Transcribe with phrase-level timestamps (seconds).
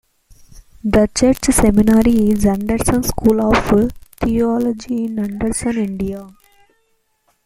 [0.83, 6.35] The church's seminary is Anderson School of Theology in Anderson, Indiana.